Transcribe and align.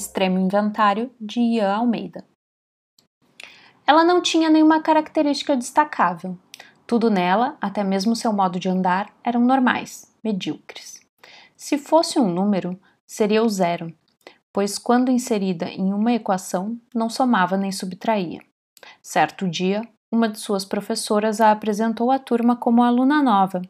extremo 0.00 0.38
inventário 0.38 1.10
de 1.20 1.40
Ian 1.40 1.72
Almeida. 1.72 2.24
Ela 3.86 4.04
não 4.04 4.22
tinha 4.22 4.48
nenhuma 4.48 4.80
característica 4.80 5.56
destacável. 5.56 6.38
Tudo 6.86 7.10
nela, 7.10 7.56
até 7.60 7.84
mesmo 7.84 8.16
seu 8.16 8.32
modo 8.32 8.58
de 8.58 8.68
andar, 8.68 9.12
eram 9.22 9.40
normais, 9.40 10.12
medíocres. 10.24 11.00
Se 11.56 11.76
fosse 11.76 12.18
um 12.18 12.32
número, 12.32 12.80
seria 13.06 13.42
o 13.42 13.48
zero, 13.48 13.94
pois 14.52 14.78
quando 14.78 15.10
inserida 15.10 15.68
em 15.68 15.92
uma 15.92 16.12
equação, 16.12 16.80
não 16.94 17.10
somava 17.10 17.56
nem 17.56 17.70
subtraía. 17.70 18.40
Certo 19.02 19.48
dia, 19.48 19.82
uma 20.10 20.28
de 20.28 20.38
suas 20.38 20.64
professoras 20.64 21.40
a 21.40 21.52
apresentou 21.52 22.10
à 22.10 22.18
turma 22.18 22.56
como 22.56 22.82
aluna 22.82 23.22
nova. 23.22 23.60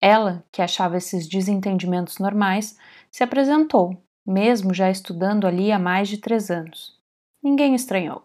Ela, 0.00 0.44
que 0.52 0.62
achava 0.62 0.96
esses 0.96 1.26
desentendimentos 1.26 2.18
normais, 2.18 2.78
se 3.10 3.24
apresentou, 3.24 4.00
mesmo 4.28 4.74
já 4.74 4.90
estudando 4.90 5.46
ali 5.46 5.72
há 5.72 5.78
mais 5.78 6.08
de 6.08 6.18
três 6.18 6.50
anos. 6.50 6.94
Ninguém 7.42 7.74
estranhou. 7.74 8.22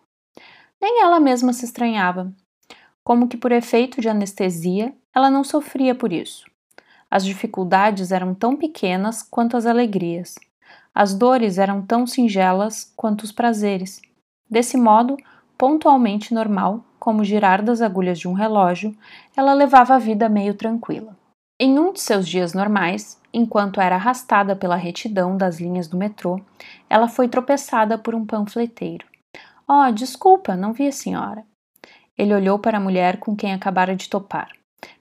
Nem 0.81 1.01
ela 1.01 1.17
mesma 1.17 1.53
se 1.53 1.63
estranhava. 1.63 2.33
Como 3.03 3.29
que 3.29 3.37
por 3.37 3.53
efeito 3.53 4.01
de 4.01 4.09
anestesia, 4.09 4.93
ela 5.15 5.29
não 5.29 5.45
sofria 5.45 5.95
por 5.95 6.11
isso. 6.11 6.43
As 7.09 7.23
dificuldades 7.23 8.11
eram 8.11 8.33
tão 8.33 8.57
pequenas 8.57 9.23
quanto 9.23 9.55
as 9.55 9.65
alegrias. 9.65 10.35
As 10.93 11.13
dores 11.13 11.57
eram 11.57 11.81
tão 11.81 12.05
singelas 12.05 12.91
quanto 12.97 13.23
os 13.23 13.31
prazeres. 13.31 14.01
Desse 14.49 14.75
modo, 14.75 15.15
pontualmente 15.57 16.33
normal, 16.33 16.83
como 16.99 17.23
girar 17.23 17.63
das 17.63 17.81
agulhas 17.81 18.19
de 18.19 18.27
um 18.27 18.33
relógio, 18.33 18.93
ela 19.37 19.53
levava 19.53 19.95
a 19.95 19.99
vida 19.99 20.27
meio 20.27 20.53
tranquila. 20.53 21.17
Em 21.59 21.77
um 21.77 21.93
de 21.93 22.01
seus 22.01 22.27
dias 22.27 22.53
normais, 22.53 23.21
enquanto 23.31 23.79
era 23.79 23.95
arrastada 23.95 24.55
pela 24.55 24.75
retidão 24.75 25.37
das 25.37 25.59
linhas 25.59 25.87
do 25.87 25.97
metrô, 25.97 26.41
ela 26.89 27.07
foi 27.07 27.27
tropeçada 27.27 27.97
por 27.97 28.15
um 28.15 28.25
panfleteiro. 28.25 29.05
Oh, 29.67 29.91
desculpa, 29.91 30.55
não 30.55 30.73
vi 30.73 30.87
a 30.87 30.91
senhora. 30.91 31.45
Ele 32.17 32.33
olhou 32.33 32.59
para 32.59 32.77
a 32.77 32.81
mulher 32.81 33.17
com 33.17 33.35
quem 33.35 33.53
acabara 33.53 33.95
de 33.95 34.09
topar. 34.09 34.51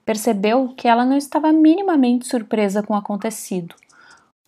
Percebeu 0.05 0.73
que 0.75 0.87
ela 0.87 1.03
não 1.05 1.17
estava 1.17 1.51
minimamente 1.51 2.27
surpresa 2.27 2.83
com 2.83 2.93
o 2.93 2.97
acontecido, 2.97 3.75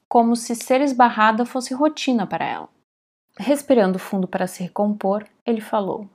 como 0.07 0.35
se 0.35 0.55
ser 0.55 0.81
esbarrada 0.81 1.45
fosse 1.45 1.73
rotina 1.73 2.25
para 2.25 2.45
ela. 2.45 2.69
Respirando 3.37 3.99
fundo 3.99 4.27
para 4.27 4.47
se 4.47 4.63
recompor, 4.63 5.25
ele 5.45 5.59
falou: 5.59 6.07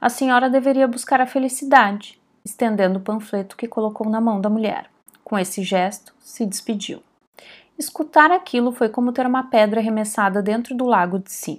A 0.00 0.08
senhora 0.08 0.48
deveria 0.48 0.86
buscar 0.86 1.20
a 1.20 1.26
felicidade, 1.26 2.20
estendendo 2.44 2.98
o 2.98 3.02
panfleto 3.02 3.56
que 3.56 3.66
colocou 3.66 4.08
na 4.08 4.20
mão 4.20 4.40
da 4.40 4.48
mulher. 4.48 4.88
Com 5.28 5.38
esse 5.38 5.62
gesto, 5.62 6.14
se 6.20 6.46
despediu. 6.46 7.02
Escutar 7.78 8.30
aquilo 8.30 8.72
foi 8.72 8.88
como 8.88 9.12
ter 9.12 9.26
uma 9.26 9.44
pedra 9.44 9.78
arremessada 9.78 10.40
dentro 10.40 10.74
do 10.74 10.86
lago 10.86 11.18
de 11.18 11.30
si. 11.30 11.58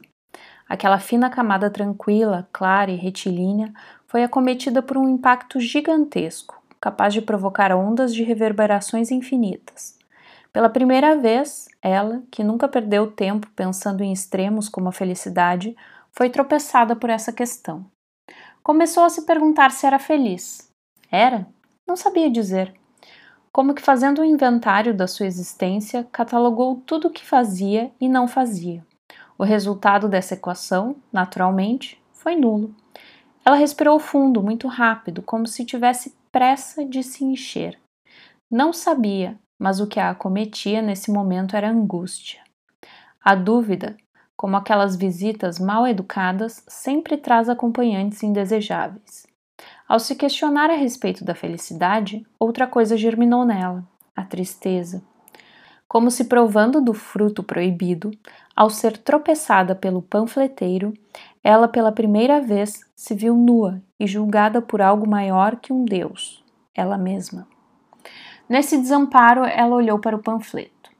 Aquela 0.67 0.97
fina 0.97 1.29
camada 1.29 1.69
tranquila, 1.69 2.49
clara 2.51 2.89
e 2.89 2.95
retilínea 2.95 3.71
foi 4.07 4.23
acometida 4.23 4.81
por 4.81 4.97
um 4.97 5.07
impacto 5.07 5.59
gigantesco, 5.59 6.59
capaz 6.81 7.13
de 7.13 7.21
provocar 7.21 7.71
ondas 7.71 8.11
de 8.11 8.23
reverberações 8.23 9.11
infinitas. 9.11 9.99
Pela 10.51 10.67
primeira 10.67 11.15
vez, 11.15 11.67
ela, 11.79 12.23
que 12.31 12.43
nunca 12.43 12.67
perdeu 12.67 13.11
tempo 13.11 13.47
pensando 13.55 14.03
em 14.03 14.11
extremos 14.11 14.67
como 14.67 14.89
a 14.89 14.91
felicidade, 14.91 15.77
foi 16.11 16.31
tropeçada 16.31 16.95
por 16.95 17.11
essa 17.11 17.31
questão. 17.31 17.85
Começou 18.63 19.03
a 19.03 19.09
se 19.09 19.27
perguntar 19.27 19.69
se 19.69 19.85
era 19.85 19.99
feliz. 19.99 20.71
Era? 21.11 21.45
Não 21.87 21.95
sabia 21.95 22.31
dizer. 22.31 22.78
Como 23.51 23.73
que 23.73 23.81
fazendo 23.81 24.21
um 24.21 24.25
inventário 24.25 24.93
da 24.93 25.07
sua 25.07 25.25
existência, 25.25 26.07
catalogou 26.11 26.81
tudo 26.85 27.07
o 27.07 27.11
que 27.11 27.25
fazia 27.25 27.91
e 27.99 28.07
não 28.07 28.27
fazia. 28.27 28.85
O 29.37 29.43
resultado 29.43 30.07
dessa 30.07 30.35
equação, 30.35 30.95
naturalmente, 31.11 32.01
foi 32.13 32.35
nulo. 32.35 32.75
Ela 33.43 33.55
respirou 33.55 33.99
fundo, 33.99 34.43
muito 34.43 34.67
rápido, 34.67 35.21
como 35.21 35.47
se 35.47 35.65
tivesse 35.65 36.13
pressa 36.31 36.85
de 36.85 37.01
se 37.01 37.23
encher. 37.23 37.79
Não 38.51 38.71
sabia, 38.71 39.39
mas 39.57 39.79
o 39.79 39.87
que 39.87 39.99
a 39.99 40.09
acometia 40.09 40.81
nesse 40.81 41.11
momento 41.11 41.55
era 41.55 41.69
angústia. 41.69 42.41
A 43.23 43.35
dúvida, 43.35 43.97
como 44.35 44.55
aquelas 44.55 44.95
visitas 44.95 45.59
mal 45.59 45.87
educadas, 45.87 46.63
sempre 46.67 47.17
traz 47.17 47.49
acompanhantes 47.49 48.23
indesejáveis. 48.23 49.28
Ao 49.87 49.99
se 49.99 50.15
questionar 50.15 50.69
a 50.69 50.75
respeito 50.75 51.25
da 51.25 51.33
felicidade, 51.33 52.25
outra 52.39 52.67
coisa 52.67 52.95
germinou 52.95 53.45
nela: 53.45 53.83
a 54.15 54.23
tristeza. 54.23 55.01
Como 55.87 56.11
se 56.11 56.25
provando 56.25 56.79
do 56.79 56.93
fruto 56.93 57.41
proibido, 57.41 58.11
ao 58.55 58.69
ser 58.69 58.97
tropeçada 58.97 59.73
pelo 59.73 60.03
panfleteiro, 60.03 60.93
ela 61.43 61.67
pela 61.67 61.91
primeira 61.91 62.39
vez 62.39 62.81
se 62.95 63.15
viu 63.15 63.35
nua 63.35 63.81
e 63.99 64.05
julgada 64.05 64.61
por 64.61 64.81
algo 64.81 65.09
maior 65.09 65.55
que 65.55 65.73
um 65.73 65.83
Deus, 65.83 66.43
ela 66.75 66.97
mesma. 66.97 67.47
Nesse 68.47 68.77
desamparo, 68.77 69.43
ela 69.45 69.75
olhou 69.75 69.97
para 69.97 70.15
o 70.15 70.21
panfleto. 70.21 70.91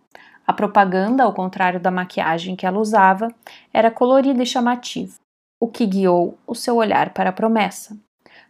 A 0.46 0.54
propaganda, 0.54 1.24
ao 1.24 1.34
contrário 1.34 1.80
da 1.80 1.92
maquiagem 1.92 2.56
que 2.56 2.66
ela 2.66 2.80
usava, 2.80 3.28
era 3.72 3.92
colorida 3.92 4.42
e 4.42 4.46
chamativa, 4.48 5.14
o 5.60 5.68
que 5.68 5.86
guiou 5.86 6.40
o 6.48 6.56
seu 6.56 6.78
olhar 6.78 7.14
para 7.14 7.30
a 7.30 7.34
promessa. 7.34 7.96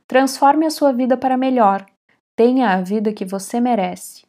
Transforme 0.09 0.65
a 0.65 0.71
sua 0.71 0.91
vida 0.91 1.15
para 1.15 1.37
melhor, 1.37 1.85
tenha 2.35 2.71
a 2.73 2.81
vida 2.81 3.13
que 3.13 3.23
você 3.23 3.59
merece. 3.59 4.25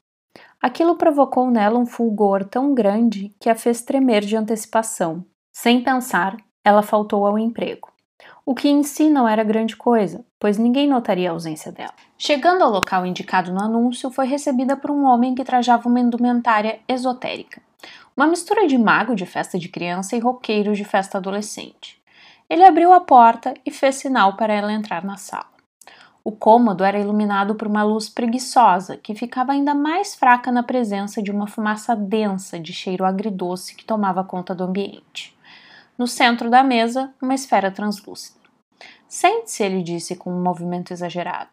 Aquilo 0.61 0.97
provocou 0.97 1.51
nela 1.51 1.79
um 1.79 1.87
fulgor 1.87 2.45
tão 2.45 2.75
grande 2.75 3.35
que 3.41 3.49
a 3.49 3.55
fez 3.55 3.81
tremer 3.81 4.21
de 4.21 4.37
antecipação. 4.37 5.25
Sem 5.51 5.83
pensar, 5.83 6.37
ela 6.63 6.83
faltou 6.83 7.27
ao 7.27 7.39
emprego 7.39 7.91
o 8.45 8.55
que 8.55 8.69
em 8.69 8.83
si 8.83 9.09
não 9.09 9.29
era 9.29 9.45
grande 9.45 9.77
coisa, 9.77 10.25
pois 10.39 10.59
ninguém 10.59 10.89
notaria 10.89 11.31
a 11.31 11.33
ausência 11.33 11.71
dela. 11.71 11.95
Chegando 12.19 12.63
ao 12.63 12.71
local 12.71 13.07
indicado 13.07 13.53
no 13.53 13.63
anúncio, 13.63 14.11
foi 14.11 14.27
recebida 14.27 14.77
por 14.77 14.91
um 14.91 15.05
homem 15.05 15.35
que 15.35 15.45
trajava 15.45 15.89
uma 15.89 16.01
indumentária 16.01 16.81
esotérica, 16.89 17.63
uma 18.17 18.27
mistura 18.27 18.67
de 18.67 18.77
mago 18.77 19.15
de 19.15 19.25
festa 19.25 19.59
de 19.59 19.69
criança 19.69 20.17
e 20.17 20.19
roqueiro 20.19 20.75
de 20.75 20.85
festa 20.85 21.17
adolescente. 21.17 22.03
Ele 22.51 22.65
abriu 22.65 22.93
a 22.93 23.01
porta 23.01 23.55
e 23.65 23.71
fez 23.71 23.95
sinal 23.95 24.37
para 24.37 24.53
ela 24.53 24.73
entrar 24.73 25.05
na 25.05 25.17
sala. 25.17 25.60
O 26.23 26.33
cômodo 26.33 26.85
era 26.85 26.99
iluminado 26.99 27.55
por 27.55 27.67
uma 27.67 27.83
luz 27.83 28.09
preguiçosa 28.09 28.97
que 28.97 29.15
ficava 29.15 29.53
ainda 29.53 29.75
mais 29.75 30.15
fraca 30.15 30.53
na 30.53 30.63
presença 30.63 31.23
de 31.23 31.31
uma 31.31 31.47
fumaça 31.47 31.97
densa 31.97 32.61
de 32.61 32.73
cheiro 32.73 33.07
agridoce 33.07 33.75
que 33.75 33.85
tomava 33.85 34.23
conta 34.23 34.55
do 34.55 34.65
ambiente. 34.65 35.37
No 35.97 36.07
centro 36.07 36.51
da 36.51 36.63
mesa, 36.63 37.13
uma 37.21 37.35
esfera 37.35 37.71
translúcida. 37.71 38.39
Sente-se, 39.09 39.63
ele 39.63 39.83
disse 39.83 40.15
com 40.15 40.31
um 40.31 40.43
movimento 40.43 40.93
exagerado. 40.93 41.51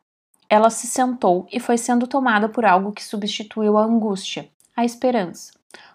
Ela 0.50 0.70
se 0.70 0.88
sentou 0.88 1.48
e 1.52 1.60
foi 1.60 1.78
sendo 1.78 2.08
tomada 2.08 2.48
por 2.48 2.66
algo 2.66 2.92
que 2.92 3.04
substituiu 3.04 3.78
a 3.78 3.84
angústia, 3.84 4.50
a 4.76 4.86
esperança. 4.86 5.52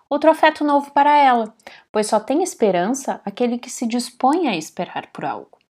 Outro 0.08 0.30
afeto 0.30 0.62
novo 0.64 0.90
para 0.90 1.16
ela, 1.16 1.54
pois 1.90 2.06
só 2.06 2.20
tem 2.20 2.42
esperança 2.42 3.20
aquele 3.24 3.56
que 3.58 3.70
se 3.70 3.86
dispõe 3.86 4.48
a 4.48 4.56
esperar 4.56 5.06
por 5.12 5.24
algo. 5.24 5.61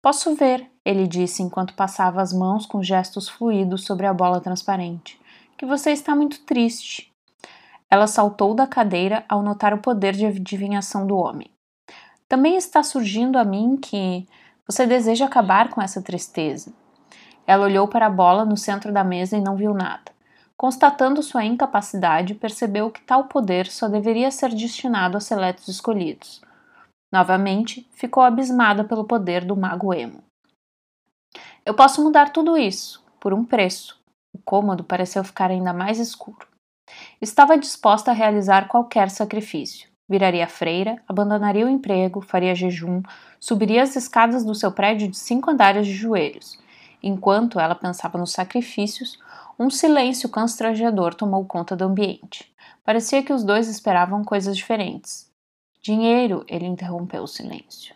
Posso 0.00 0.34
ver, 0.36 0.70
ele 0.84 1.08
disse 1.08 1.42
enquanto 1.42 1.74
passava 1.74 2.22
as 2.22 2.32
mãos 2.32 2.66
com 2.66 2.82
gestos 2.82 3.28
fluidos 3.28 3.84
sobre 3.84 4.06
a 4.06 4.14
bola 4.14 4.40
transparente, 4.40 5.20
que 5.56 5.66
você 5.66 5.90
está 5.90 6.14
muito 6.14 6.40
triste. 6.44 7.12
Ela 7.90 8.06
saltou 8.06 8.54
da 8.54 8.66
cadeira 8.66 9.24
ao 9.28 9.42
notar 9.42 9.74
o 9.74 9.78
poder 9.78 10.14
de 10.14 10.26
adivinhação 10.26 11.06
do 11.06 11.16
homem. 11.16 11.50
Também 12.28 12.56
está 12.56 12.82
surgindo 12.82 13.38
a 13.38 13.44
mim 13.44 13.76
que 13.76 14.26
você 14.66 14.86
deseja 14.86 15.24
acabar 15.24 15.70
com 15.70 15.82
essa 15.82 16.00
tristeza. 16.00 16.72
Ela 17.46 17.64
olhou 17.64 17.88
para 17.88 18.06
a 18.06 18.10
bola 18.10 18.44
no 18.44 18.56
centro 18.56 18.92
da 18.92 19.02
mesa 19.02 19.36
e 19.36 19.40
não 19.40 19.56
viu 19.56 19.74
nada. 19.74 20.12
Constatando 20.56 21.22
sua 21.22 21.44
incapacidade, 21.44 22.34
percebeu 22.34 22.90
que 22.90 23.00
tal 23.00 23.24
poder 23.24 23.66
só 23.66 23.88
deveria 23.88 24.30
ser 24.30 24.50
destinado 24.50 25.16
a 25.16 25.20
seletos 25.20 25.66
escolhidos. 25.68 26.42
Novamente, 27.10 27.88
ficou 27.92 28.22
abismada 28.22 28.84
pelo 28.84 29.04
poder 29.04 29.44
do 29.44 29.56
mago 29.56 29.94
emo. 29.94 30.22
Eu 31.64 31.74
posso 31.74 32.02
mudar 32.02 32.32
tudo 32.32 32.56
isso, 32.56 33.04
por 33.20 33.32
um 33.32 33.44
preço. 33.44 33.98
O 34.32 34.38
cômodo 34.38 34.84
pareceu 34.84 35.24
ficar 35.24 35.50
ainda 35.50 35.72
mais 35.72 35.98
escuro. 35.98 36.46
Estava 37.20 37.58
disposta 37.58 38.10
a 38.10 38.14
realizar 38.14 38.68
qualquer 38.68 39.10
sacrifício. 39.10 39.88
Viraria 40.08 40.48
freira, 40.48 41.02
abandonaria 41.06 41.66
o 41.66 41.68
emprego, 41.68 42.22
faria 42.22 42.54
jejum, 42.54 43.02
subiria 43.38 43.82
as 43.82 43.94
escadas 43.94 44.44
do 44.44 44.54
seu 44.54 44.72
prédio 44.72 45.08
de 45.08 45.18
cinco 45.18 45.50
andares 45.50 45.86
de 45.86 45.92
joelhos. 45.92 46.58
Enquanto 47.02 47.60
ela 47.60 47.74
pensava 47.74 48.16
nos 48.16 48.32
sacrifícios, 48.32 49.18
um 49.58 49.68
silêncio 49.68 50.28
constrangedor 50.28 51.14
tomou 51.14 51.44
conta 51.44 51.76
do 51.76 51.84
ambiente. 51.84 52.50
Parecia 52.84 53.22
que 53.22 53.32
os 53.32 53.44
dois 53.44 53.68
esperavam 53.68 54.24
coisas 54.24 54.56
diferentes. 54.56 55.27
Dinheiro, 55.88 56.44
ele 56.46 56.66
interrompeu 56.66 57.22
o 57.22 57.26
silêncio. 57.26 57.94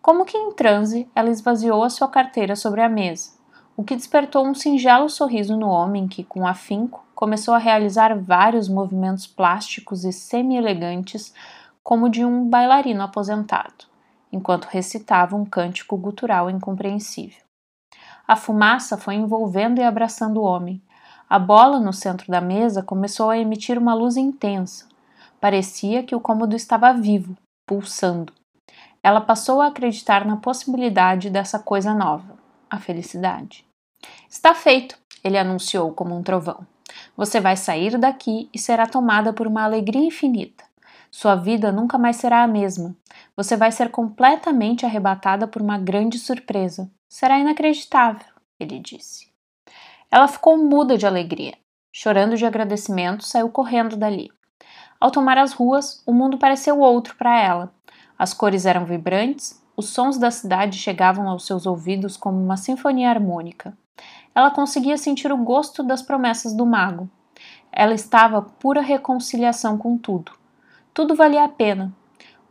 Como 0.00 0.24
que 0.24 0.38
em 0.38 0.52
transe, 0.52 1.06
ela 1.14 1.28
esvaziou 1.28 1.84
a 1.84 1.90
sua 1.90 2.08
carteira 2.08 2.56
sobre 2.56 2.80
a 2.80 2.88
mesa, 2.88 3.32
o 3.76 3.84
que 3.84 3.94
despertou 3.94 4.46
um 4.46 4.54
singelo 4.54 5.10
sorriso 5.10 5.54
no 5.54 5.68
homem 5.68 6.08
que, 6.08 6.24
com 6.24 6.46
afinco, 6.46 7.04
começou 7.14 7.52
a 7.52 7.58
realizar 7.58 8.18
vários 8.18 8.70
movimentos 8.70 9.26
plásticos 9.26 10.02
e 10.02 10.12
semi-elegantes 10.14 11.34
como 11.82 12.08
de 12.08 12.24
um 12.24 12.48
bailarino 12.48 13.02
aposentado, 13.02 13.84
enquanto 14.32 14.64
recitava 14.64 15.36
um 15.36 15.44
cântico 15.44 15.94
gutural 15.94 16.48
incompreensível. 16.48 17.42
A 18.26 18.34
fumaça 18.34 18.96
foi 18.96 19.16
envolvendo 19.16 19.78
e 19.78 19.84
abraçando 19.84 20.38
o 20.38 20.44
homem. 20.44 20.80
A 21.28 21.38
bola 21.38 21.78
no 21.78 21.92
centro 21.92 22.32
da 22.32 22.40
mesa 22.40 22.82
começou 22.82 23.28
a 23.28 23.36
emitir 23.36 23.76
uma 23.76 23.92
luz 23.92 24.16
intensa. 24.16 24.87
Parecia 25.40 26.02
que 26.02 26.14
o 26.14 26.20
cômodo 26.20 26.56
estava 26.56 26.92
vivo, 26.92 27.36
pulsando. 27.66 28.32
Ela 29.02 29.20
passou 29.20 29.60
a 29.60 29.68
acreditar 29.68 30.24
na 30.24 30.36
possibilidade 30.36 31.30
dessa 31.30 31.58
coisa 31.58 31.94
nova, 31.94 32.36
a 32.68 32.78
felicidade. 32.78 33.64
Está 34.28 34.54
feito, 34.54 34.98
ele 35.22 35.38
anunciou 35.38 35.92
como 35.92 36.16
um 36.16 36.22
trovão. 36.22 36.66
Você 37.16 37.40
vai 37.40 37.56
sair 37.56 37.96
daqui 37.98 38.48
e 38.52 38.58
será 38.58 38.86
tomada 38.86 39.32
por 39.32 39.46
uma 39.46 39.64
alegria 39.64 40.04
infinita. 40.04 40.64
Sua 41.10 41.34
vida 41.34 41.72
nunca 41.72 41.96
mais 41.96 42.16
será 42.16 42.42
a 42.42 42.48
mesma. 42.48 42.94
Você 43.36 43.56
vai 43.56 43.72
ser 43.72 43.90
completamente 43.90 44.84
arrebatada 44.84 45.46
por 45.46 45.62
uma 45.62 45.78
grande 45.78 46.18
surpresa. 46.18 46.90
Será 47.08 47.38
inacreditável, 47.38 48.26
ele 48.60 48.78
disse. 48.78 49.28
Ela 50.10 50.28
ficou 50.28 50.58
muda 50.58 50.98
de 50.98 51.06
alegria. 51.06 51.54
Chorando 51.92 52.36
de 52.36 52.44
agradecimento, 52.44 53.24
saiu 53.24 53.50
correndo 53.50 53.96
dali. 53.96 54.30
Ao 55.00 55.10
tomar 55.10 55.38
as 55.38 55.52
ruas, 55.52 56.02
o 56.04 56.12
mundo 56.12 56.38
pareceu 56.38 56.80
outro 56.80 57.14
para 57.16 57.40
ela. 57.40 57.72
As 58.18 58.34
cores 58.34 58.66
eram 58.66 58.84
vibrantes, 58.84 59.62
os 59.76 59.90
sons 59.90 60.18
da 60.18 60.30
cidade 60.30 60.76
chegavam 60.76 61.28
aos 61.28 61.46
seus 61.46 61.66
ouvidos 61.66 62.16
como 62.16 62.36
uma 62.42 62.56
sinfonia 62.56 63.08
harmônica. 63.08 63.78
Ela 64.34 64.50
conseguia 64.50 64.98
sentir 64.98 65.30
o 65.30 65.36
gosto 65.36 65.84
das 65.84 66.02
promessas 66.02 66.52
do 66.52 66.66
mago. 66.66 67.08
Ela 67.70 67.94
estava 67.94 68.42
pura 68.42 68.80
reconciliação 68.80 69.78
com 69.78 69.96
tudo. 69.96 70.32
Tudo 70.92 71.14
valia 71.14 71.44
a 71.44 71.48
pena. 71.48 71.94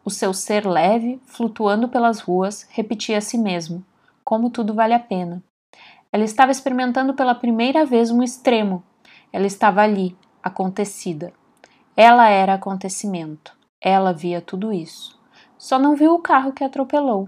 O 0.05 0.09
seu 0.09 0.33
ser 0.33 0.65
leve, 0.65 1.21
flutuando 1.25 1.89
pelas 1.89 2.21
ruas, 2.21 2.65
repetia 2.69 3.17
a 3.17 3.21
si 3.21 3.37
mesmo: 3.37 3.83
como 4.23 4.49
tudo 4.49 4.73
vale 4.73 4.93
a 4.93 4.99
pena. 4.99 5.43
Ela 6.13 6.23
estava 6.23 6.51
experimentando 6.51 7.13
pela 7.13 7.35
primeira 7.35 7.85
vez 7.85 8.09
um 8.09 8.23
extremo. 8.23 8.81
Ela 9.33 9.47
estava 9.47 9.81
ali, 9.81 10.15
acontecida. 10.41 11.33
Ela 11.99 12.29
era 12.29 12.53
acontecimento. 12.53 13.57
Ela 13.81 14.13
via 14.13 14.39
tudo 14.39 14.71
isso. 14.71 15.19
Só 15.57 15.79
não 15.79 15.95
viu 15.95 16.13
o 16.13 16.21
carro 16.21 16.53
que 16.53 16.63
atropelou. 16.63 17.27